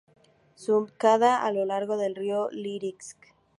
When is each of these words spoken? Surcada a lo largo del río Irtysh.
Surcada 0.55 1.43
a 1.45 1.51
lo 1.51 1.63
largo 1.63 1.95
del 1.95 2.15
río 2.15 2.49
Irtysh. 2.51 3.15